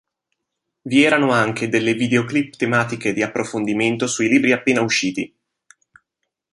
[0.81, 5.31] Vi erano anche delle videoclip tematiche di approfondimento sui libri appena usciti.